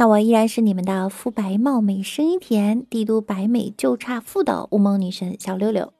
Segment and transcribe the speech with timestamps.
[0.00, 5.92] 那我依然是你们的肤白貌美、声音甜、帝都白美就差富的乌蒙女神小六六。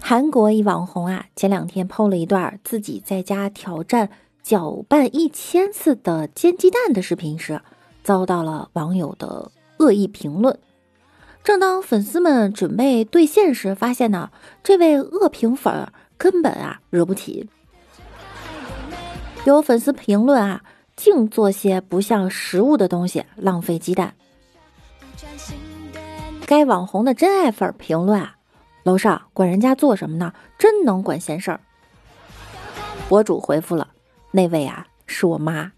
[0.00, 4.08] 韩国一网红啊，前两天 PO 了一段自己在家挑战
[4.42, 7.60] 搅拌一千次的煎鸡蛋的视频时，
[8.02, 10.58] 遭到了网友的恶意评论。
[11.42, 14.30] 正当粉丝们准备兑现时，发现呢，
[14.62, 17.50] 这位恶评粉根本啊惹不起。
[19.44, 20.62] 有粉丝评论啊，
[20.96, 24.14] 净做些不像食物的东西，浪费鸡蛋。
[26.46, 28.36] 该网红的真爱粉评论啊，
[28.84, 30.32] 楼上管人家做什么呢？
[30.58, 31.60] 真能管闲事儿。
[33.06, 33.88] 博主回复了，
[34.30, 35.72] 那位啊是我妈。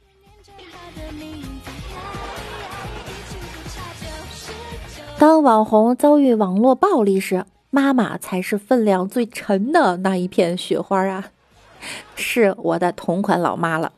[5.19, 11.31] 当网红遭遇网络暴力时，妈妈才是分量最沉的那一片雪花啊。
[12.17, 13.93] 是我的同款老妈了。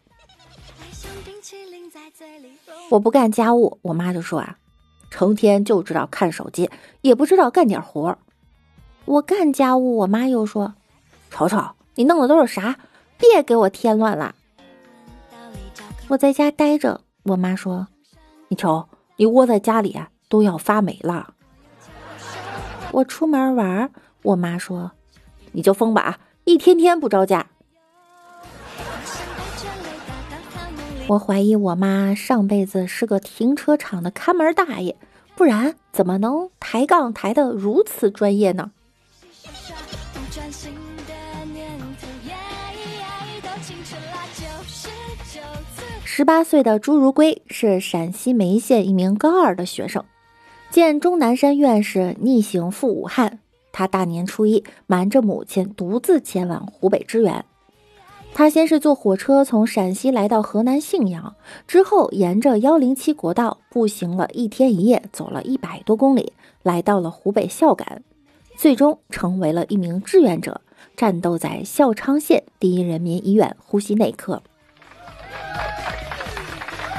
[2.90, 4.56] 我不干家务，我妈就说啊，
[5.10, 6.70] 成天就知道看手机，
[7.02, 8.18] 也不知道干点活。
[9.04, 10.74] 我干家务，我妈又说，
[11.30, 11.62] 瞅瞅
[11.94, 12.78] 你弄的都是啥？
[13.18, 14.34] 别给我添乱了。
[16.08, 17.88] 我在家待着，我妈说，
[18.48, 21.34] 你瞅你窝在家里啊，都要发霉了。
[22.92, 23.90] 我出门玩，
[24.22, 24.92] 我妈说，
[25.52, 27.46] 你就疯吧，一天天不着家。
[31.08, 34.94] 我怀疑我妈上辈子是个停车场的看门大爷，
[35.34, 38.70] 不然怎么能抬杠抬得如此专业呢？
[46.04, 50.04] 十八岁的朱如圭是陕西眉县一名高二的学生，
[50.68, 53.38] 见钟南山院士逆行赴武汉，
[53.72, 57.42] 他大年初一瞒着母亲独自前往湖北支援。
[58.38, 61.34] 他先是坐火车从陕西来到河南信阳，
[61.66, 66.32] 之后沿着幺零七国道步行了一天一夜，走了一百多公里，
[66.62, 68.04] 来到了湖北孝感，
[68.56, 70.60] 最终成为了一名志愿者，
[70.96, 74.40] 战斗在孝昌县第一人民医院呼吸内科。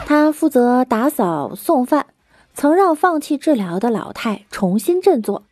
[0.05, 2.07] 他负责打扫送饭，
[2.53, 5.43] 曾让放弃治疗的老太重新振作。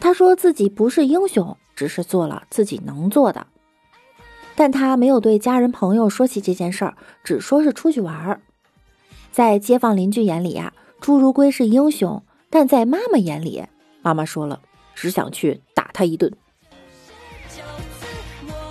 [0.00, 3.46] 他说自己不是英雄，只是做了自己能做的。
[4.58, 8.40] 但他没有对家人朋友说起这件事儿，只说是出去玩儿。
[9.30, 13.64] 在街坊邻居眼里呀，朱如归是英雄；但在妈妈眼里，
[14.02, 14.60] 妈妈说了，
[14.96, 16.32] 只想去打他一顿。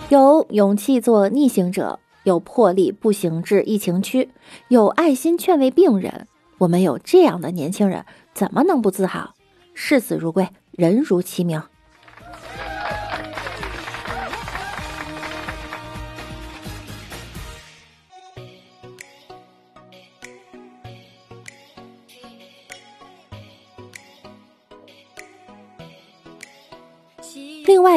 [0.10, 4.30] 有勇气做逆行者，有魄力步行至疫情区，
[4.68, 6.28] 有爱心劝慰病人。
[6.58, 8.04] 我们有这样的年轻人，
[8.34, 9.34] 怎么能不自豪？
[9.74, 11.64] 视死如归，人如其名。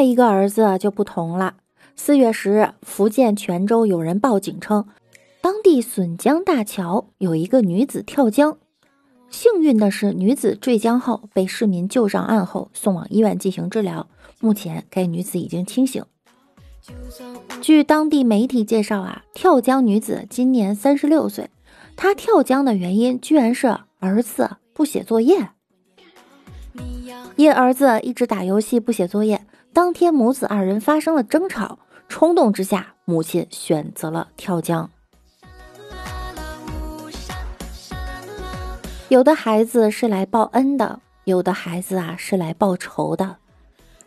[0.01, 1.57] 外一个儿子就不同了。
[1.95, 4.87] 四月十日，福建泉州有人报警称，
[5.43, 8.57] 当地笋江大桥有一个女子跳江。
[9.29, 14.09] 幸运的是，女子坠江后被市民救上岸后送往医院进行治疗。
[14.41, 16.03] 目前，该女子已经清醒。
[17.61, 21.51] 据当地媒体介绍啊，跳江女子今年三十六岁，
[21.95, 25.51] 她跳江的原因居然是儿子不写作业。
[27.37, 34.91] 因儿子一直打游戏不写作业，当天母子二人发生了争吵，冲动之下，母亲选择了跳江。
[39.09, 43.37] 有的孩子是来报恩的，有的孩子啊是来报仇的。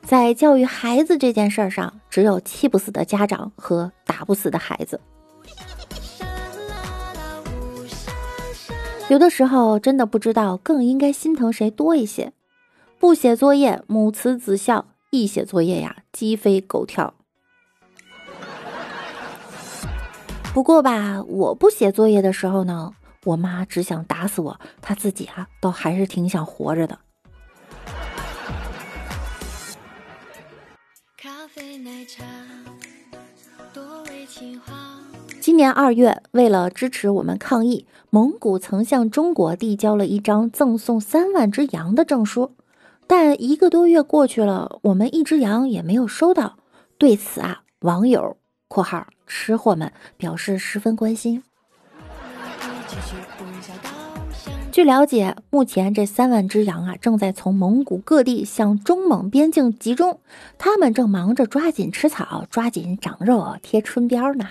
[0.01, 4.99] 在教育孩子这件事儿上，只有气不死的家长和打不死的孩子。
[9.09, 12.33] 有的时候真的不知道更应该心疼谁多一些。
[12.99, 17.13] 不写作业，母慈子孝；一写作业呀，鸡飞狗跳。
[20.55, 22.93] 不过吧，我不写作业的时候呢，
[23.25, 26.97] 我妈只想打死我，她自己啊，倒还是挺想活着的。
[31.15, 32.23] 咖啡奶茶，
[33.71, 34.73] 多为情话。
[35.39, 42.55] 今年二月，为了支持我们抗疫，蒙古曾向中国递交了一张赠送三万只羊的证书，
[43.15, 46.57] 但一个多月过去了，我们一只羊也没有收到。
[46.97, 48.37] 对此啊，网友
[48.67, 51.43] （括号吃货们）表示十分关心。
[54.71, 60.19] 据了解，目前这三万只羊啊，正在从蒙古各地向中蒙边境集中，
[60.57, 64.47] 他们正忙着抓紧吃草、抓紧长肉、贴春膘呢。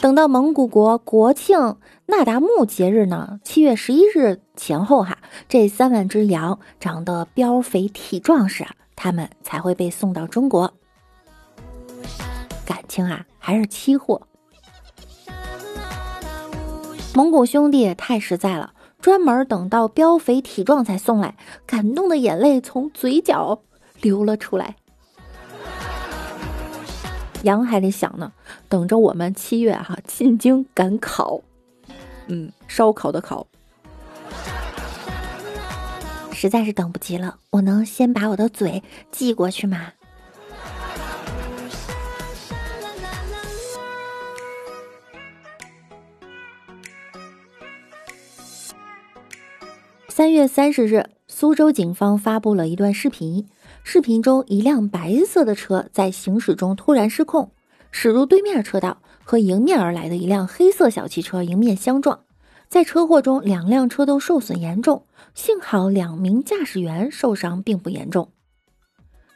[0.00, 1.76] 等到蒙古国国庆
[2.10, 5.18] 那达慕节日呢，七月十一日前后哈，
[5.48, 8.66] 这三万只羊长得膘肥体壮时，
[8.96, 10.74] 他们才会被送到中国。
[12.66, 14.22] 感情啊，还是期货。
[17.14, 23.62] 蒙古兄弟太实在了，专门等到膘肥体壮才送来，感动的眼泪从嘴角
[24.00, 24.74] 流了出来。
[27.44, 28.32] 羊还得想呢，
[28.68, 31.40] 等着我们七月哈进京赶考，
[32.32, 33.44] 嗯，烧烤的烤，
[36.32, 37.36] 实在是等不及了。
[37.50, 38.80] 我能先把我的嘴
[39.10, 39.92] 寄过去吗？
[50.08, 53.48] 三月三十日，苏州警方发布了一段视频。
[53.82, 57.50] 视频中，一辆白色的车在行驶中突然失控，
[57.90, 62.24] 驶入对面车道，和迎面而来的一辆黑色小汽车迎面相撞。
[62.68, 65.06] 在车祸中，两辆车都受损严重，
[65.36, 68.32] 幸好两名驾驶员受伤并不严重。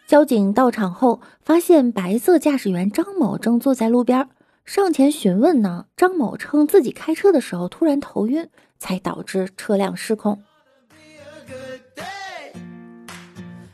[0.09, 4.29] 交警到场后，发现白色驾驶员张某正坐在路边，
[4.65, 5.87] 上前询问呢。
[5.97, 8.49] 张某称自己开车的时候突然头晕，
[8.81, 10.43] 才导致车辆失控。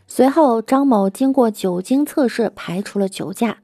[0.06, 3.56] 随后，张某经过酒精测试排除了酒驾，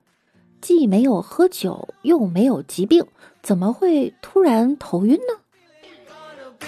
[0.66, 3.06] 既没有喝酒，又没有疾病，
[3.40, 6.66] 怎么会突然头晕呢？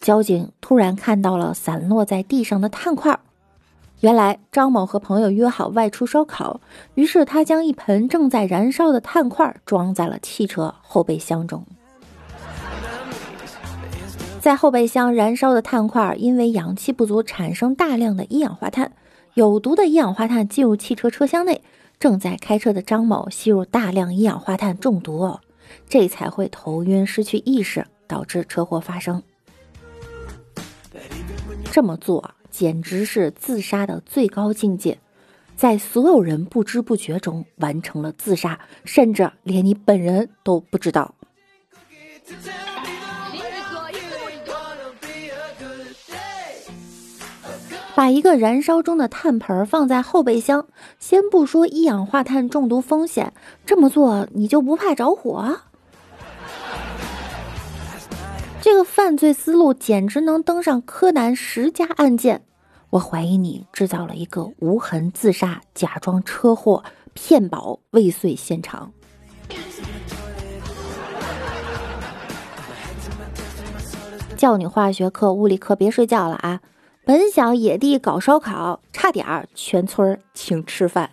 [0.00, 3.16] 交警突然看到了散落在地上的炭块，
[4.00, 6.60] 原来张某和朋友约好外出烧烤，
[6.96, 11.64] 于是他将一盆正在燃烧的炭块装在了汽车后备箱中。
[14.40, 18.90] 在后备箱燃烧的炭块，因为氧气不足，产生大量的一氧化碳。
[19.34, 21.62] 有毒的一氧化碳进入汽车车厢内，
[21.98, 25.38] 正在开车的张某吸入大量一氧化碳中毒，
[25.88, 29.22] 这才会头晕、失去意识，导致车祸发生。
[31.72, 34.98] 这么做简直是自杀的最高境界，
[35.56, 41.14] 在所有人不知不觉中完成了自杀，甚至连你本人都不知道。
[47.98, 50.68] 把一个燃烧中的炭盆放在后备箱，
[51.00, 53.32] 先不说一氧化碳中毒风险，
[53.66, 55.62] 这么做你就不怕着火？
[58.60, 62.42] 这个犯罪思路简直能登上柯南十佳案件。
[62.90, 66.84] 我怀疑你制造了一个无痕自杀，假装车祸
[67.14, 68.92] 骗保未遂现场。
[74.36, 76.60] 叫你化学课、物理课别睡觉了啊！
[77.08, 81.08] 本想野地搞烧烤，差点儿全村请吃饭。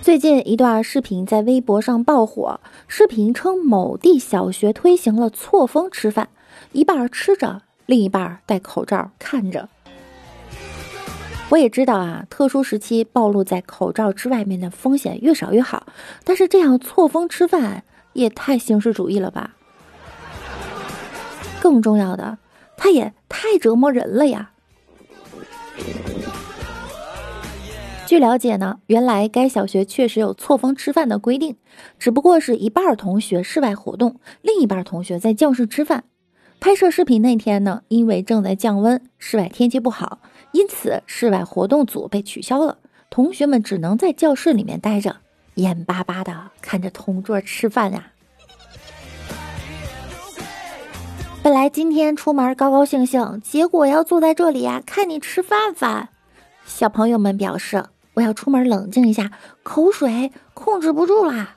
[0.00, 6.28] 最近一段视频在微博上爆火，视频称某地小学推行了错峰吃饭，
[6.70, 9.68] 一半吃着，另一半戴口罩看着。
[11.50, 15.86] 我也知道啊，特殊时期暴露在口罩之外面的风险越少越好。
[16.24, 19.56] 但是这样错峰吃饭也太形式主义了吧？
[21.60, 22.38] 更重要的，
[22.76, 24.52] 它也太折磨人了呀！
[28.06, 31.56] 据了解呢，原来该小学确实有错峰吃饭的规定，
[31.98, 36.04] 只不过是一半同学室外活动，另一半同学在教室吃饭。
[36.60, 40.18] 拍摄视频那天呢，因为正在降温，室外天气不好，
[40.52, 42.78] 因此室外活动组被取消了。
[43.08, 45.16] 同学们只能在教室里面待着，
[45.54, 48.12] 眼巴巴的看着同桌吃饭呀。
[51.42, 56.10] 本来今天出门高高兴兴，结果要坐在这里呀，看你吃饭饭。
[56.66, 59.30] 小朋友们表示，我要出门冷静一下，
[59.62, 61.56] 口水控制不住啦。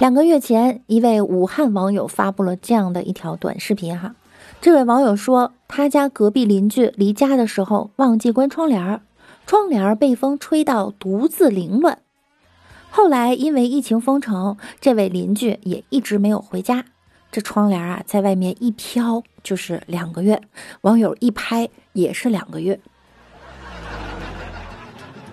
[0.00, 3.98] 两个月前，一位武汉网友发布了这样的一条短视频。
[3.98, 4.14] 哈，
[4.60, 9.00] 这位网友说，他家隔壁邻居离家的时候忘记关窗帘儿，
[9.44, 11.98] 窗帘儿被风吹到独自凌乱。
[12.90, 16.84] 后来因为疫情封城，这位邻居也一直没有回家。
[17.32, 20.40] 这窗帘啊，在外面一飘就是两个月，
[20.82, 22.78] 网友一拍也是两个月。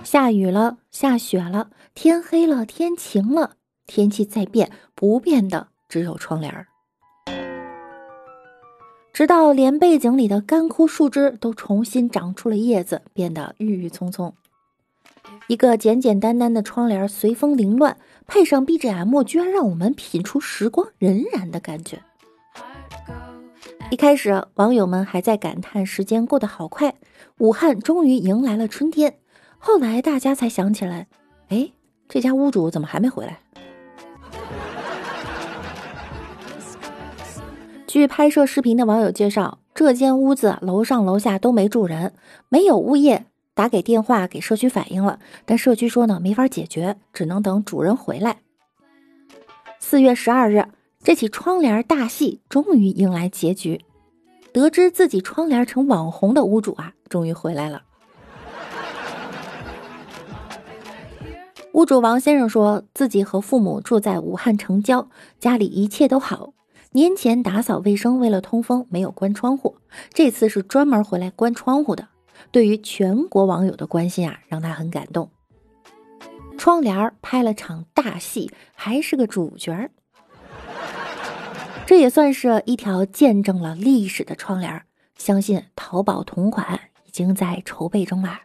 [0.03, 3.54] 下雨了，下雪了，天黑了，天晴了，
[3.87, 6.67] 天气在变，不变的只有窗帘儿。
[9.13, 14.33] 直到连背景里的干枯树枝都重新长出了叶子，变得郁郁葱葱。
[15.47, 22.01] 一个简简单单的窗帘随风凌乱，配上 BGM，居然让我们品出时光荏苒的感觉。
[23.91, 26.95] 一开始，网友们还在感叹时间过得好快，
[27.37, 29.19] 武汉终于迎来了春天。
[29.57, 31.07] 后来大家才想起来，
[31.47, 31.71] 哎，
[32.09, 33.39] 这家屋主怎么还没回来？
[37.95, 42.13] 据拍摄视频的网友介绍，这间屋子楼上楼下都没住人，
[42.49, 43.27] 没有物业。
[43.53, 48.39] 打给电话给社区反映了，但社区说呢没法解决，只能等主人回来。
[49.79, 50.65] 四月十二日，
[51.01, 53.79] 这起窗帘大戏终于迎来结局。
[54.51, 57.83] 得知自己窗帘成网红的屋主啊，终于回来了。
[61.71, 65.07] 屋主王先生说自己和父母住在武汉城郊，
[65.39, 66.51] 家里一切都好。
[66.95, 69.75] 年前打扫卫生，为了通风没有关窗户，
[70.13, 72.07] 这次是专门回来关窗户的。
[72.51, 75.29] 对于全国网友的关心啊，让他很感动。
[76.57, 79.91] 窗帘拍了场大戏，还是个主角儿，
[81.85, 84.81] 这也算是一条见证了历史的窗帘。
[85.17, 88.39] 相信淘宝同款已经在筹备中啦。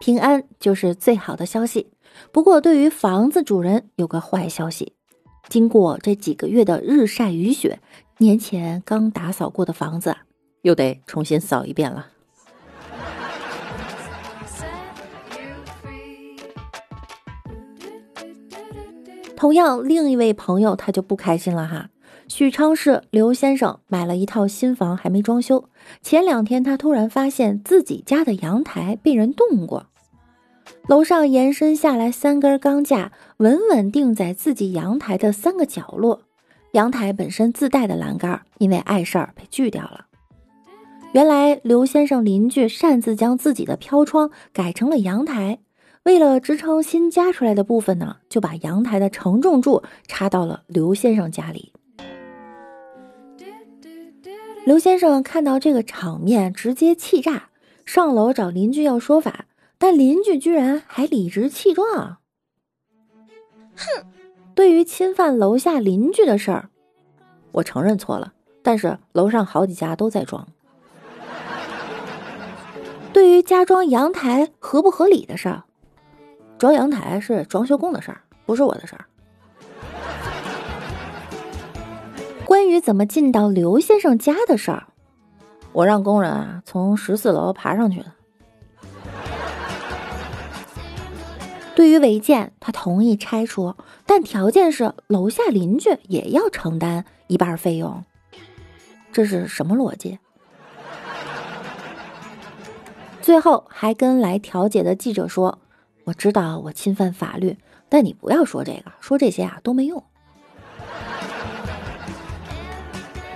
[0.00, 1.92] 平安就是最好的消息。
[2.32, 4.93] 不过，对于房子主人有个坏消息：
[5.48, 7.80] 经过这几个月的日晒雨雪，
[8.18, 10.16] 年前刚打扫过的房子。
[10.62, 12.06] 又得重新扫一遍了。
[19.36, 21.90] 同样，另一位朋友他就不开心了哈。
[22.28, 25.68] 许昌市刘先生买了一套新房，还没装修。
[26.00, 29.88] 前两天他突然发现自己家的阳台被人动过，
[30.86, 36.20] 楼上延伸下来三根钢架，稳稳定在自己阳台的三个角落。
[36.72, 40.06] 阳台本身自带的栏杆，因为碍事儿被锯掉了。
[41.12, 45.60] 原来刘先生邻居擅自将自己的飘窗改成了阳台，
[46.02, 51.72] 为了支撑新加出来的部分呢，就把阳台的承重柱插到了刘先生家里。
[54.66, 57.48] 刘先生看到这个场面，直接气炸，
[57.86, 59.46] 上楼找邻居要说法，
[59.86, 62.16] 但邻居居然还理直气壮。
[63.76, 64.06] 哼，
[64.54, 66.70] 对于侵犯楼下邻居的事儿，
[67.52, 70.48] 我承认错了，但是楼上好几家都在装。
[73.12, 75.64] 对于加装阳台合不合理的事儿，
[76.56, 79.04] 装阳台是装修工的事儿，不是我的事儿。
[82.46, 84.86] 关于怎么进到刘先生家的事儿，
[85.74, 88.13] 我让工人啊从十四楼爬上去的。
[91.74, 93.74] 对于违建，他同意拆除，
[94.06, 98.04] 但条件是楼下邻居也要承担一半费用。
[99.12, 100.18] 这是什么逻辑？
[103.20, 105.58] 最后还跟来调解的记者说
[106.04, 107.56] ：“我知道我侵犯法律，
[107.88, 110.02] 但你不要说这个，说这些啊都没用。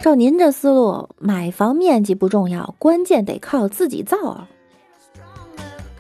[0.01, 4.49] 照您这思路，买房面积不重要，关键得靠自己造啊。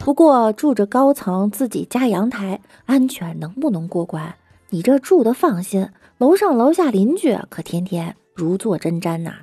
[0.08, 4.36] 不过住着高层，自己加阳台，安全能不能过关？
[4.70, 5.86] 你这住的放心，
[6.16, 9.34] 楼上楼下邻居可天天如坐针毡呐。”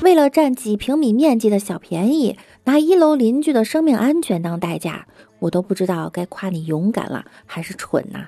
[0.00, 5.04] 为了占几平米面积的小便宜，拿一楼邻居的生命安全当代价，
[5.38, 8.26] 我都不知道该夸你勇敢了还是蠢呐。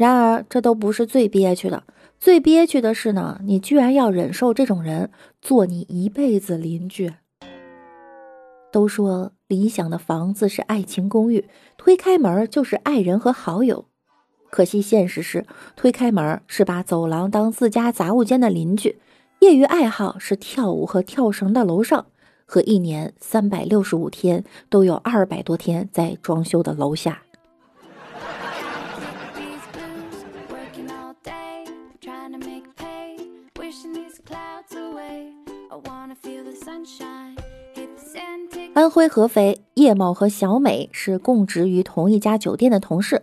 [0.00, 1.84] 然而，这都不是最憋屈的，
[2.26, 7.12] 最憋屈的是呢，你居然要忍受这种人做你一辈子邻居。
[8.72, 13.84] 都说理想的房子是爱情公寓，推开门就是爱人和好友。
[14.50, 18.98] 可惜，现实是推开门是把走廊当自家杂物间的邻居，
[19.38, 22.06] 业余爱好是跳舞和跳绳的楼上，
[22.44, 27.22] 和一年三百六十五天都有二百多天在装修的楼下。
[38.76, 43.22] 安徽合肥，叶某和小美是供职于同一家酒店的同事。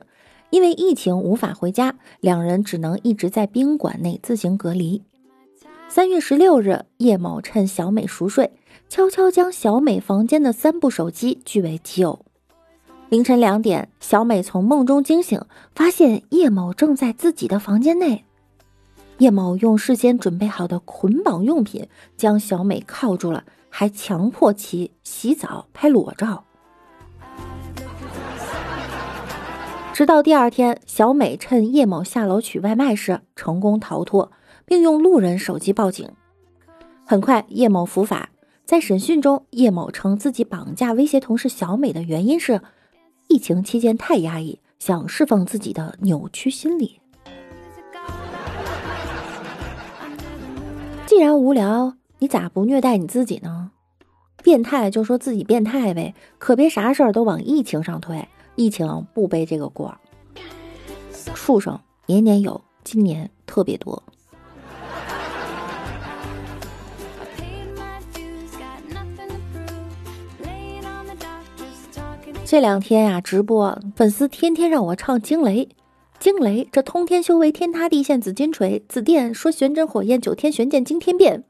[0.49, 5.03] 因为疫情无法回家，两人只能一直在宾馆内自行隔离。
[5.87, 8.49] 三月十六日，叶某趁小美熟睡，
[8.89, 12.25] 悄悄将小美房间的三部手机据为己有。
[13.09, 15.39] 凌晨两点，小美从梦中惊醒，
[15.75, 18.25] 发现叶某正在自己的房间内。
[19.19, 23.43] 叶某用事先准备好的捆绑用品将小美铐住了，
[23.75, 26.45] 还强迫其洗澡拍裸照。
[29.91, 34.31] 直到第二天，小美趁叶某下楼取外卖时成功逃脱，
[34.63, 36.07] 并用路人手机报警。
[37.03, 38.29] 很快，叶某伏法。
[38.63, 42.61] 在审讯中，叶某称自己绑架威胁同事小美的原因是。
[43.27, 46.99] 疫情期间太压抑，想释放自己的扭曲心理。
[51.07, 53.71] 既然无聊，你咋不虐待你自己呢？
[54.41, 58.25] 变态就说自己变态呗，可别啥事儿都往疫情上推，
[58.55, 59.93] 疫情不背这个锅。
[61.35, 64.01] 畜生年年有，今年特别多。
[72.45, 75.67] 这两天呀，直播粉丝天天让我唱惊雷，
[76.19, 81.43] 惊雷这通天修为天塌地陷紫金锤，紫电说玄真火焰九天玄剑惊天变，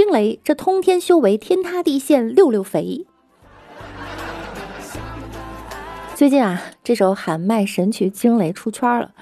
[0.00, 3.04] 惊雷这通天修为天塌地陷六六肥。
[6.14, 9.12] 最近啊，这首喊麦神曲惊雷出圈了，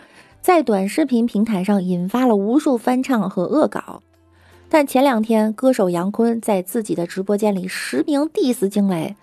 [0.40, 4.04] 在短视频平台上引发了无数翻唱和恶搞。
[4.68, 9.16] 但前两天，歌手杨坤在自己的直播间里实名 diss 惊雷，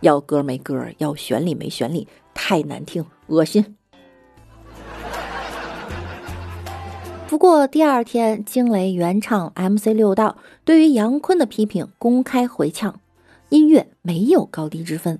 [0.00, 3.77] 要歌没歌，要旋律没旋律，太难听，恶心。
[7.28, 12.98] 不过第二天，惊雷原唱 MC 六道对于杨坤的批评公开回呛，
[13.50, 15.18] 音乐没有高低之分，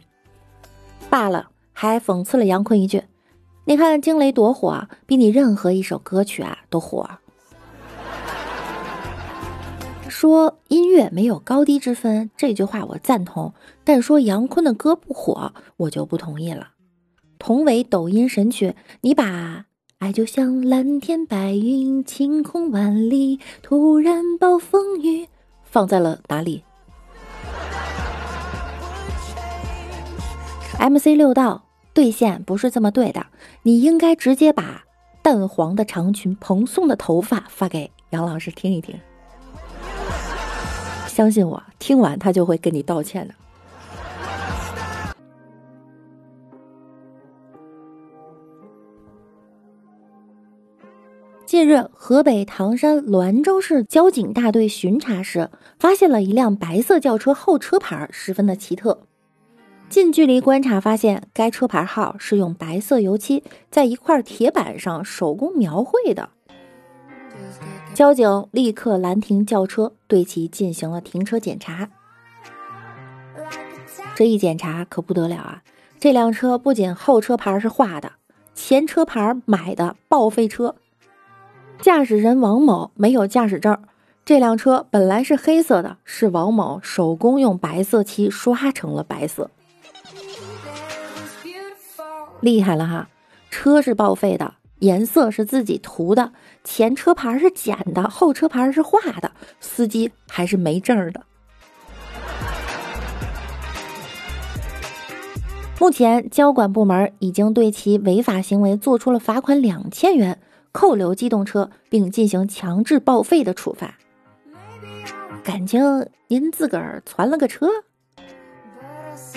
[1.11, 3.03] 罢了，还讽刺了杨坤一句
[3.67, 7.07] ：“你看惊雷多火，比你任何一首歌曲啊都火。
[10.09, 13.53] ”说音乐没有高低之分，这句话我赞同。
[13.85, 16.69] 但说杨坤的歌不火，我就不同意了。
[17.39, 19.67] 同为抖音神曲，你把
[19.99, 25.26] 爱就像蓝天白云、晴空万里，突然暴风雨
[25.65, 26.63] 放在了哪里
[30.78, 33.26] ？MC 六道兑现不是这么对的，
[33.65, 34.84] 你应该直接把
[35.21, 38.97] 淡黄的长裙、蓬松的头发发给杨老师听一听。
[41.08, 43.34] 相信我，听完他就会跟你道歉的。
[51.49, 59.00] 近日，河北唐山滦州市交警大队巡查时，发现了一辆白色轿车后车牌十分的奇特。
[59.89, 66.28] 近距离观察发现，该车牌号是用白色油漆在一块铁板上手工描绘的。
[67.95, 71.89] 交警立刻拦停轿车，对其进行了停车检查。
[74.15, 75.63] 这一检查可不得了啊！
[75.99, 78.13] 这辆车不仅后车牌是画的，
[78.54, 80.75] 前车牌买的报废车，
[81.80, 83.78] 驾驶人王某没有驾驶证。
[84.25, 89.50] 这辆车本来是黑色的，是王某手工用白色漆刷成了白色。
[92.41, 93.08] 厉害了哈！
[93.50, 94.54] 车是报废的。
[94.80, 101.23] 颜色是自己涂的，前车牌是剪的，后车牌是画的，司机还是没证的。
[105.80, 110.38] 目前交管部门已经对其违法行为做出了罚款两千元、
[110.73, 113.95] 扣留机动车，并进行强制报废的处罚。
[115.43, 117.69] 感情您自个儿攒了个车，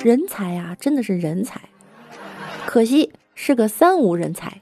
[0.03, 1.61] 人才啊，真的是人才，
[2.65, 4.61] 可惜是个三无人才。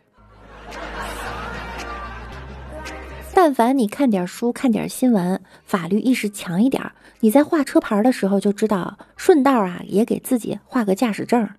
[3.33, 11.49] 但凡你看点书、看点新闻，法律意识强一点，你在画车牌的时候就知道，顺道啊也给自己画个驾驶证。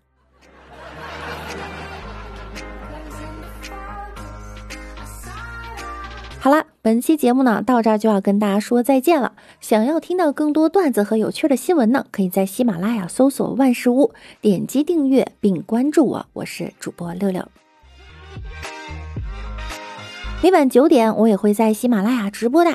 [6.42, 9.35] 好了，本期节目呢到这儿就要跟大家说再见了。
[9.61, 17.46] 想要听到更多段子和有趣的新闻呢，可以在喜马拉雅搜索万事屋，点击订阅并关注我，我是主播六六。
[20.42, 22.74] 每晚九点，我也会在喜马拉雅直播的。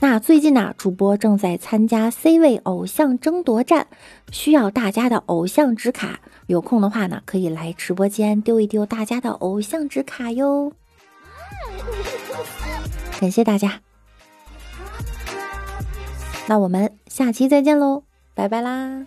[0.00, 3.86] 那最近呢，主播正在参加 C 位偶像争夺战，
[4.32, 6.18] 需要大家的偶像纸卡。
[6.48, 10.72] 有空的话呢，可以来直播间丢一丢大家的偶像纸卡哟。
[13.20, 13.80] 感谢大家。
[16.48, 19.06] 那我们下期再见喽拜拜啦。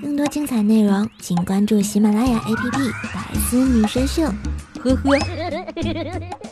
[0.00, 4.24] 更多精彩内容请关注喜马拉雅 app 百思女神秀。
[4.82, 6.47] 呵呵。